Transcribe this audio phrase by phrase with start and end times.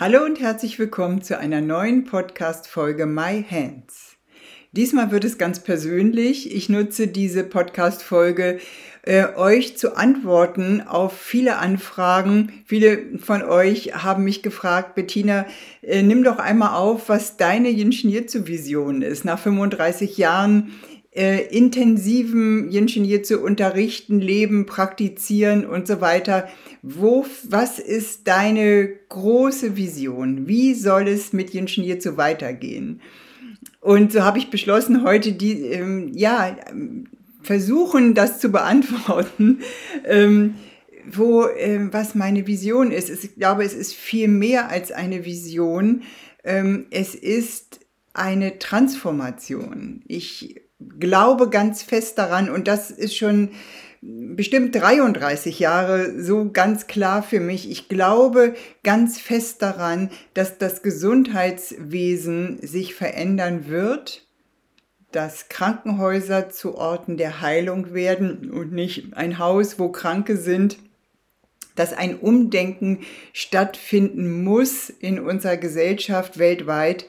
[0.00, 4.16] Hallo und herzlich willkommen zu einer neuen Podcast-Folge My Hands.
[4.72, 6.56] Diesmal wird es ganz persönlich.
[6.56, 8.60] Ich nutze diese Podcast-Folge,
[9.02, 12.50] äh, euch zu antworten auf viele Anfragen.
[12.64, 15.44] Viele von euch haben mich gefragt, Bettina,
[15.82, 18.10] äh, nimm doch einmal auf, was deine Yin-Shin
[18.46, 19.26] Vision ist.
[19.26, 20.70] Nach 35 Jahren
[21.12, 26.48] äh, intensiven Yin zu unterrichten, leben, praktizieren und so weiter.
[26.82, 30.46] Wo, was ist deine große Vision?
[30.46, 31.66] Wie soll es mit Yin
[32.00, 33.00] zu weitergehen?
[33.80, 36.56] Und so habe ich beschlossen, heute die, ähm, ja,
[37.42, 39.60] versuchen, das zu beantworten.
[40.04, 40.54] Ähm,
[41.10, 43.08] wo, ähm, was meine Vision ist.
[43.10, 46.02] Ich glaube, es ist viel mehr als eine Vision.
[46.44, 47.80] Ähm, es ist
[48.12, 50.02] eine Transformation.
[50.06, 50.60] Ich
[50.98, 53.50] glaube ganz fest daran und das ist schon
[54.02, 57.70] bestimmt 33 Jahre so ganz klar für mich.
[57.70, 64.26] Ich glaube ganz fest daran, dass das Gesundheitswesen sich verändern wird,
[65.12, 70.78] dass Krankenhäuser zu Orten der Heilung werden und nicht ein Haus, wo Kranke sind
[71.80, 73.00] dass ein Umdenken
[73.32, 77.06] stattfinden muss in unserer Gesellschaft weltweit,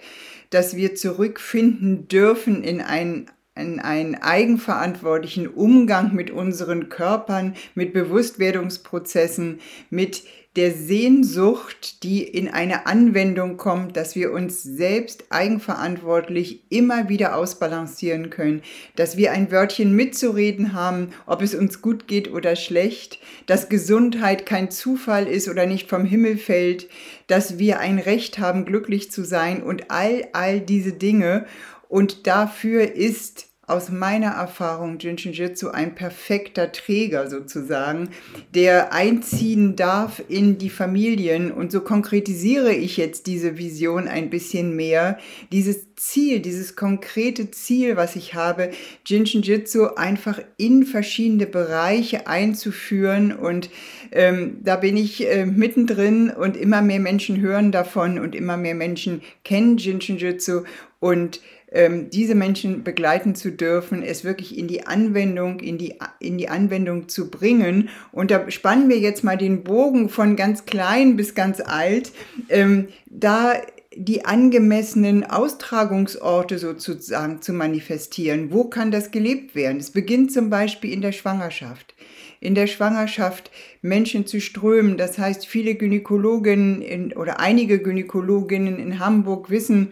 [0.49, 9.59] dass wir zurückfinden dürfen in ein in einen eigenverantwortlichen Umgang mit unseren Körpern, mit Bewusstwerdungsprozessen,
[9.89, 10.23] mit
[10.57, 18.29] der Sehnsucht, die in eine Anwendung kommt, dass wir uns selbst eigenverantwortlich immer wieder ausbalancieren
[18.29, 18.61] können,
[18.97, 24.45] dass wir ein Wörtchen mitzureden haben, ob es uns gut geht oder schlecht, dass Gesundheit
[24.45, 26.89] kein Zufall ist oder nicht vom Himmel fällt,
[27.27, 31.45] dass wir ein Recht haben, glücklich zu sein und all, all diese Dinge.
[31.91, 38.09] Und dafür ist aus meiner Erfahrung Jinshin Jitsu ein perfekter Träger sozusagen,
[38.55, 41.51] der einziehen darf in die Familien.
[41.51, 45.19] Und so konkretisiere ich jetzt diese Vision ein bisschen mehr.
[45.51, 48.71] Dieses Ziel, dieses konkrete Ziel, was ich habe,
[49.05, 53.35] Jinshin Jitsu einfach in verschiedene Bereiche einzuführen.
[53.35, 53.69] Und
[54.13, 58.75] ähm, da bin ich äh, mittendrin und immer mehr Menschen hören davon und immer mehr
[58.75, 60.61] Menschen kennen Jinshin Jitsu
[61.01, 61.41] und
[61.73, 67.07] diese Menschen begleiten zu dürfen, es wirklich in die Anwendung, in die, in die Anwendung
[67.07, 67.89] zu bringen.
[68.11, 72.11] Und da spannen wir jetzt mal den Bogen von ganz klein bis ganz alt.
[72.49, 73.53] Ähm, da
[73.93, 78.51] die angemessenen Austragungsorte sozusagen zu manifestieren.
[78.51, 79.79] Wo kann das gelebt werden?
[79.79, 81.93] Es beginnt zum Beispiel in der Schwangerschaft
[82.41, 83.51] in der Schwangerschaft
[83.83, 84.97] Menschen zu strömen.
[84.97, 89.91] Das heißt, viele Gynäkologinnen in, oder einige Gynäkologinnen in Hamburg wissen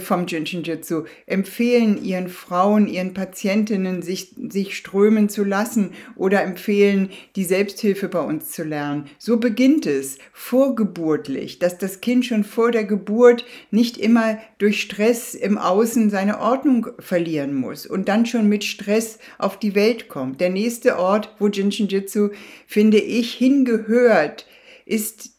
[0.00, 7.10] vom Jinshin Jitsu, empfehlen ihren Frauen, ihren Patientinnen, sich, sich strömen zu lassen oder empfehlen,
[7.36, 9.06] die Selbsthilfe bei uns zu lernen.
[9.18, 15.34] So beginnt es vorgeburtlich, dass das Kind schon vor der Geburt nicht immer durch Stress
[15.34, 20.40] im Außen seine Ordnung verlieren muss und dann schon mit Stress auf die Welt kommt.
[20.40, 22.30] Der nächste Ort, wo Jinshin Jitsu,
[22.66, 24.46] finde ich, hingehört,
[24.84, 25.30] ist,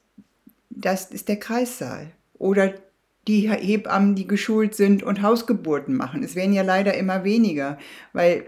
[0.70, 2.74] das ist der Kreissaal oder
[3.28, 6.24] die Hebammen, die geschult sind und Hausgeburten machen.
[6.24, 7.78] Es werden ja leider immer weniger,
[8.14, 8.46] weil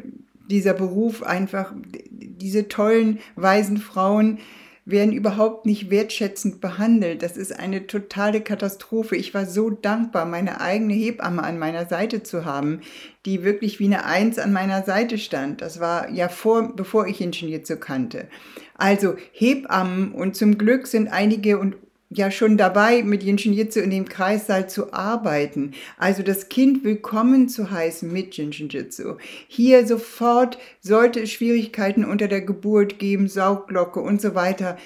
[0.49, 1.73] dieser Beruf einfach,
[2.09, 4.39] diese tollen, weisen Frauen,
[4.85, 7.21] werden überhaupt nicht wertschätzend behandelt.
[7.21, 9.15] Das ist eine totale Katastrophe.
[9.15, 12.81] Ich war so dankbar, meine eigene Hebamme an meiner Seite zu haben,
[13.25, 15.61] die wirklich wie eine Eins an meiner Seite stand.
[15.61, 18.27] Das war ja vor, bevor ich jetzt so kannte.
[18.75, 21.75] Also Hebammen und zum Glück sind einige und
[22.09, 25.73] ja schon dabei, mit Jinshin Jitsu in dem Kreissaal zu arbeiten.
[25.97, 29.17] Also das Kind willkommen zu heißen mit Jinshin Jitsu.
[29.47, 34.77] Hier sofort sollte es Schwierigkeiten unter der Geburt geben, Saugglocke und so weiter,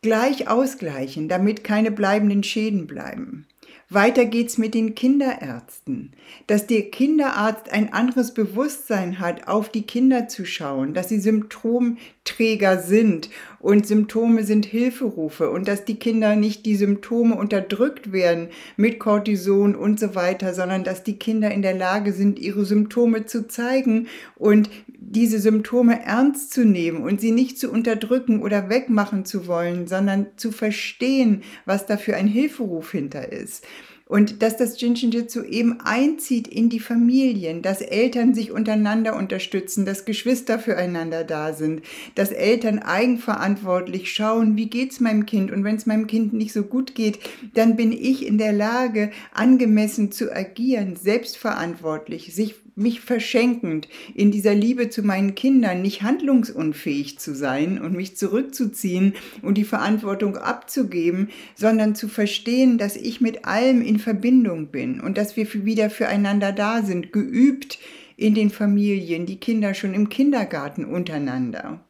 [0.00, 3.46] gleich ausgleichen, damit keine bleibenden Schäden bleiben.
[3.88, 6.12] Weiter geht's mit den Kinderärzten,
[6.46, 12.78] dass der Kinderarzt ein anderes Bewusstsein hat, auf die Kinder zu schauen, dass sie Symptomträger
[12.78, 19.00] sind und Symptome sind Hilferufe und dass die Kinder nicht die Symptome unterdrückt werden mit
[19.00, 23.48] Cortison und so weiter, sondern dass die Kinder in der Lage sind, ihre Symptome zu
[23.48, 24.06] zeigen
[24.36, 24.70] und
[25.10, 30.28] diese Symptome ernst zu nehmen und sie nicht zu unterdrücken oder wegmachen zu wollen, sondern
[30.36, 33.66] zu verstehen, was da für ein Hilferuf hinter ist.
[34.06, 39.84] Und dass das Jinshin Jitsu eben einzieht in die Familien, dass Eltern sich untereinander unterstützen,
[39.84, 41.82] dass Geschwister füreinander da sind,
[42.16, 46.64] dass Eltern eigenverantwortlich schauen, wie geht's meinem Kind und wenn es meinem Kind nicht so
[46.64, 47.20] gut geht,
[47.54, 54.54] dann bin ich in der Lage, angemessen zu agieren, selbstverantwortlich, sich mich verschenkend in dieser
[54.54, 61.28] Liebe zu meinen Kindern nicht handlungsunfähig zu sein und mich zurückzuziehen und die Verantwortung abzugeben,
[61.54, 66.52] sondern zu verstehen, dass ich mit allem in Verbindung bin und dass wir wieder füreinander
[66.52, 67.78] da sind, geübt
[68.16, 71.80] in den Familien, die Kinder schon im Kindergarten untereinander.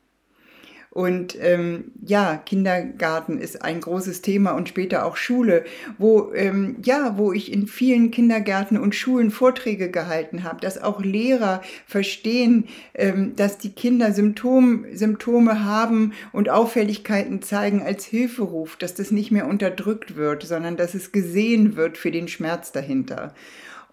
[0.92, 5.64] Und ähm, ja, Kindergarten ist ein großes Thema und später auch Schule,
[5.98, 11.00] wo ähm, ja, wo ich in vielen Kindergärten und Schulen Vorträge gehalten habe, dass auch
[11.00, 18.94] Lehrer verstehen, ähm, dass die Kinder Symptom, Symptome haben und Auffälligkeiten zeigen als Hilferuf, dass
[18.94, 23.32] das nicht mehr unterdrückt wird, sondern dass es gesehen wird für den Schmerz dahinter.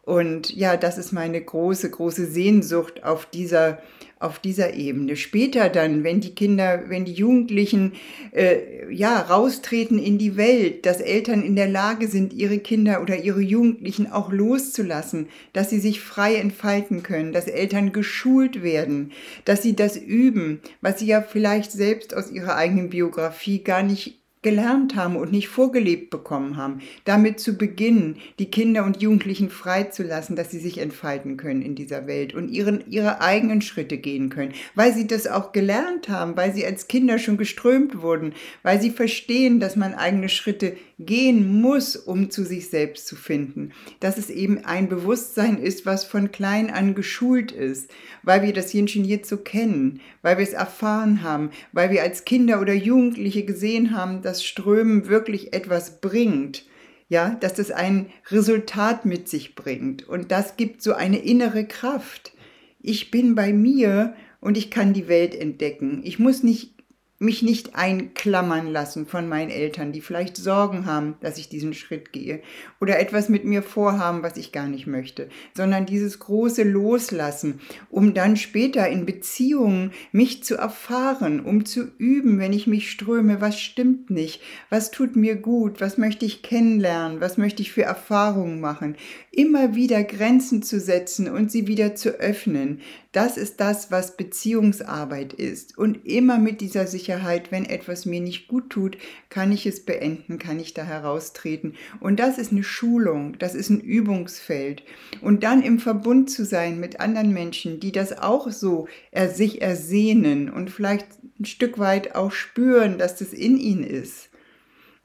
[0.07, 3.80] Und ja, das ist meine große, große Sehnsucht auf dieser
[4.19, 5.18] auf dieser Ebene.
[5.18, 7.92] Später dann, wenn die Kinder, wenn die Jugendlichen
[8.31, 13.18] äh, ja raustreten in die Welt, dass Eltern in der Lage sind, ihre Kinder oder
[13.18, 19.12] ihre Jugendlichen auch loszulassen, dass sie sich frei entfalten können, dass Eltern geschult werden,
[19.44, 24.21] dass sie das üben, was sie ja vielleicht selbst aus ihrer eigenen Biografie gar nicht
[24.43, 30.35] gelernt haben und nicht vorgelebt bekommen haben, damit zu beginnen, die Kinder und Jugendlichen freizulassen,
[30.35, 34.53] dass sie sich entfalten können in dieser Welt und ihren, ihre eigenen Schritte gehen können,
[34.75, 38.91] weil sie das auch gelernt haben, weil sie als Kinder schon geströmt wurden, weil sie
[38.91, 44.29] verstehen, dass man eigene Schritte gehen muss, um zu sich selbst zu finden, dass es
[44.29, 47.91] eben ein Bewusstsein ist, was von klein an geschult ist,
[48.23, 52.59] weil wir das Jinshin Jitsu kennen, weil wir es erfahren haben, weil wir als Kinder
[52.61, 56.65] oder Jugendliche gesehen haben, dass Strömen wirklich etwas bringt,
[57.07, 62.33] ja, dass das ein Resultat mit sich bringt und das gibt so eine innere Kraft.
[62.81, 66.01] Ich bin bei mir und ich kann die Welt entdecken.
[66.03, 66.76] Ich muss nicht
[67.19, 72.13] mich nicht einklammern lassen von meinen Eltern, die vielleicht Sorgen haben, dass ich diesen Schritt
[72.13, 72.41] gehe
[72.79, 77.59] oder etwas mit mir vorhaben, was ich gar nicht möchte, sondern dieses große Loslassen,
[77.89, 83.41] um dann später in Beziehungen mich zu erfahren, um zu üben, wenn ich mich ströme,
[83.41, 87.83] was stimmt nicht, was tut mir gut, was möchte ich kennenlernen, was möchte ich für
[87.83, 88.95] Erfahrungen machen,
[89.31, 92.81] immer wieder Grenzen zu setzen und sie wieder zu öffnen.
[93.11, 95.77] Das ist das, was Beziehungsarbeit ist.
[95.77, 97.06] Und immer mit dieser Sicherheit,
[97.50, 98.98] wenn etwas mir nicht gut tut,
[99.30, 101.75] kann ich es beenden, kann ich da heraustreten.
[102.00, 104.83] Und das ist eine Schulung, das ist ein Übungsfeld.
[105.21, 108.88] Und dann im Verbund zu sein mit anderen Menschen, die das auch so
[109.30, 111.07] sich ersehnen und vielleicht
[111.39, 114.30] ein Stück weit auch spüren, dass das in ihnen ist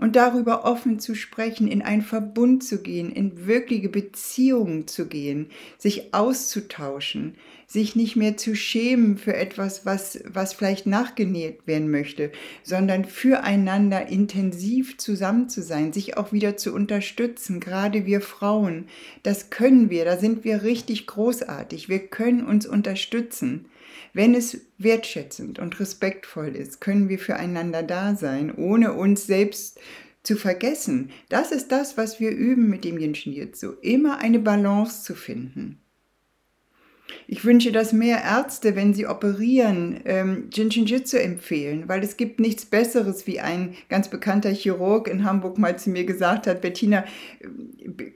[0.02, 5.46] und darüber offen zu sprechen, in einen Verbund zu gehen, in wirkliche Beziehungen zu gehen,
[5.78, 7.36] sich auszutauschen,
[7.68, 12.32] sich nicht mehr zu schämen für etwas, was, was vielleicht nachgenäht werden möchte,
[12.64, 18.86] sondern füreinander intensiv zusammen zu sein, sich auch wieder zu unterstützen, gerade wir Frauen.
[19.22, 21.88] Das können wir, da sind wir richtig großartig.
[21.88, 23.66] Wir können uns unterstützen.
[24.12, 29.80] Wenn es wertschätzend und respektvoll ist, können wir füreinander da sein, ohne uns selbst
[30.22, 31.10] zu vergessen.
[31.28, 35.81] Das ist das, was wir üben mit dem Jinshin Jitsu, immer eine Balance zu finden.
[37.26, 42.64] Ich wünsche, dass mehr Ärzte, wenn sie operieren, ähm, Jinshin-Jitsu empfehlen, weil es gibt nichts
[42.64, 47.04] Besseres, wie ein ganz bekannter Chirurg in Hamburg mal zu mir gesagt hat, Bettina,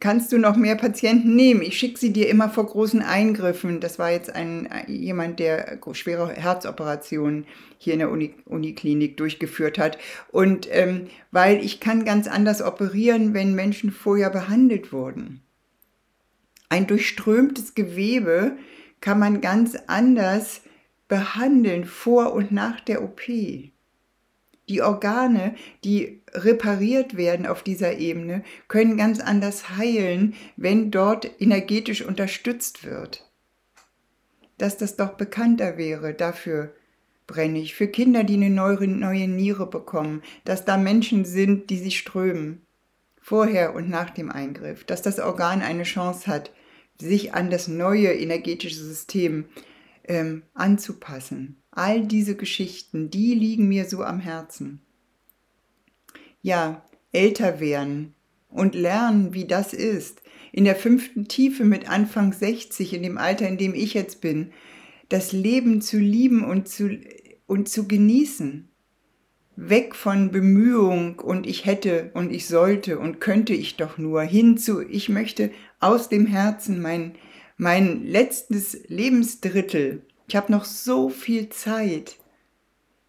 [0.01, 1.63] kannst du noch mehr Patienten nehmen?
[1.63, 3.81] Ich schicke sie dir immer vor großen Eingriffen.
[3.81, 7.47] Das war jetzt ein, jemand, der schwere Herzoperationen
[7.79, 9.99] hier in der Uni, Uniklinik durchgeführt hat.
[10.31, 15.43] Und ähm, weil ich kann ganz anders operieren, wenn Menschen vorher behandelt wurden.
[16.69, 18.57] Ein durchströmtes Gewebe
[19.01, 20.63] kann man ganz anders
[21.09, 23.23] behandeln vor und nach der OP.
[24.69, 32.03] Die Organe, die repariert werden auf dieser Ebene, können ganz anders heilen, wenn dort energetisch
[32.03, 33.31] unterstützt wird.
[34.59, 36.75] Dass das doch bekannter wäre, dafür
[37.29, 37.75] brenne ich.
[37.75, 42.63] Für Kinder, die eine neue, neue Niere bekommen, dass da Menschen sind, die sich strömen,
[43.21, 46.53] vorher und nach dem Eingriff, dass das Organ eine Chance hat,
[47.01, 49.47] sich an das neue energetische System
[50.05, 51.63] ähm, anzupassen.
[51.71, 54.81] All diese Geschichten, die liegen mir so am Herzen.
[56.43, 58.15] Ja, älter werden
[58.49, 60.23] und lernen, wie das ist.
[60.53, 64.53] In der fünften Tiefe mit Anfang 60, in dem Alter, in dem ich jetzt bin,
[65.09, 66.99] das Leben zu lieben und zu,
[67.47, 68.69] und zu genießen.
[69.57, 74.59] Weg von Bemühung und ich hätte und ich sollte und könnte ich doch nur hin
[74.59, 77.15] zu, ich möchte aus dem Herzen mein,
[77.57, 82.19] mein letztes Lebensdrittel, ich habe noch so viel Zeit,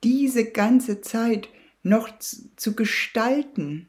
[0.03, 1.49] diese ganze Zeit
[1.83, 3.87] noch zu, zu gestalten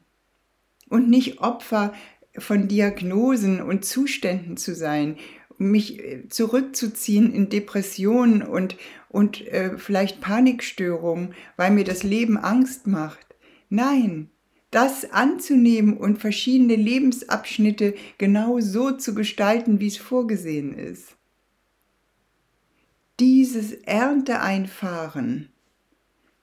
[0.89, 1.93] und nicht Opfer
[2.37, 5.17] von Diagnosen und Zuständen zu sein,
[5.59, 8.77] mich äh, zurückzuziehen in Depressionen und,
[9.09, 13.35] und äh, vielleicht Panikstörungen, weil mir das Leben Angst macht.
[13.69, 14.29] Nein,
[14.71, 21.15] das anzunehmen und verschiedene Lebensabschnitte genau so zu gestalten, wie es vorgesehen ist.
[23.19, 25.49] Dieses Ernteeinfahren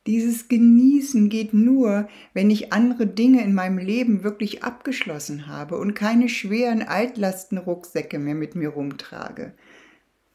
[0.06, 5.94] dieses Genießen geht nur, wenn ich andere Dinge in meinem Leben wirklich abgeschlossen habe und
[5.94, 9.54] keine schweren Altlastenrucksäcke mehr mit mir rumtrage.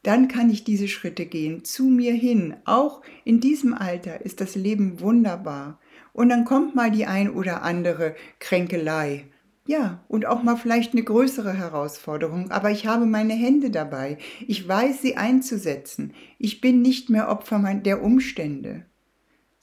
[0.02, 2.56] Dann kann ich diese Schritte gehen, zu mir hin.
[2.64, 5.78] Auch in diesem Alter ist das Leben wunderbar.
[6.12, 9.26] Und dann kommt mal die ein oder andere Kränkelei.
[9.64, 14.18] Ja, und auch mal vielleicht eine größere Herausforderung, aber ich habe meine Hände dabei.
[14.46, 16.14] Ich weiß sie einzusetzen.
[16.38, 18.86] Ich bin nicht mehr Opfer der Umstände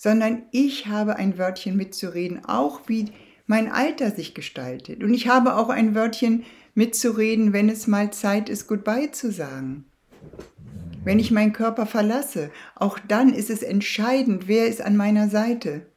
[0.01, 3.07] sondern ich habe ein Wörtchen mitzureden, auch wie
[3.47, 5.03] mein Alter sich gestaltet.
[5.03, 9.83] Und ich habe auch ein Wörtchen mitzureden, wenn es mal Zeit ist, Goodbye zu sagen.
[11.03, 15.87] Wenn ich meinen Körper verlasse, auch dann ist es entscheidend, wer ist an meiner Seite.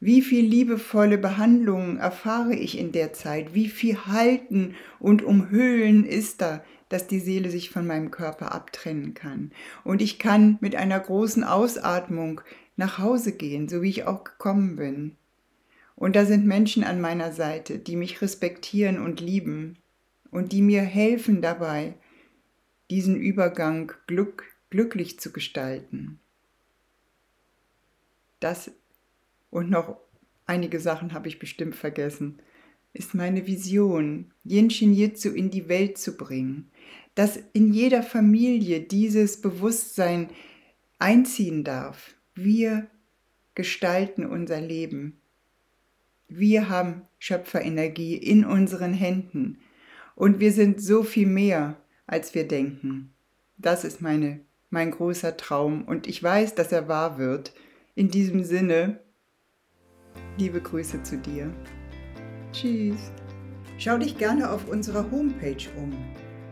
[0.00, 3.54] Wie viel liebevolle Behandlungen erfahre ich in der Zeit?
[3.54, 9.14] Wie viel Halten und Umhüllen ist da, dass die Seele sich von meinem Körper abtrennen
[9.14, 9.52] kann?
[9.84, 12.40] Und ich kann mit einer großen Ausatmung
[12.78, 15.16] nach Hause gehen, so wie ich auch gekommen bin.
[15.96, 19.78] Und da sind Menschen an meiner Seite, die mich respektieren und lieben
[20.30, 21.94] und die mir helfen dabei,
[22.88, 26.20] diesen Übergang glück, glücklich zu gestalten.
[28.38, 28.70] Das
[29.50, 29.96] und noch
[30.46, 32.40] einige Sachen habe ich bestimmt vergessen,
[32.92, 36.70] ist meine Vision, Jinshin Jitsu in die Welt zu bringen,
[37.16, 40.30] dass in jeder Familie dieses Bewusstsein
[41.00, 42.14] einziehen darf,
[42.44, 42.86] wir
[43.54, 45.20] gestalten unser Leben.
[46.28, 49.58] Wir haben Schöpferenergie in unseren Händen
[50.14, 51.76] und wir sind so viel mehr,
[52.06, 53.12] als wir denken.
[53.56, 54.40] Das ist meine,
[54.70, 57.54] mein großer Traum und ich weiß, dass er wahr wird.
[57.94, 59.00] In diesem Sinne,
[60.38, 61.52] liebe Grüße zu dir.
[62.52, 63.10] Tschüss.
[63.78, 65.92] Schau dich gerne auf unserer Homepage um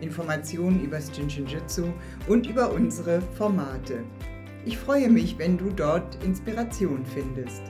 [0.00, 1.84] Informationen über das Jinshinjutsu
[2.28, 4.04] und über unsere Formate.
[4.64, 7.62] Ich freue mich, wenn du dort Inspiration findest.